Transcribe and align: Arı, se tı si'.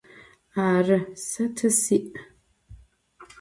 Arı, 0.65 0.99
se 1.25 1.45
tı 1.55 1.69
si'. 1.81 2.11